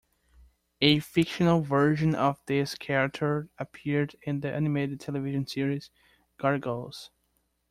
[0.81, 5.91] A fictional version of this character appeared in the animated television series
[6.39, 7.11] Gargoyles.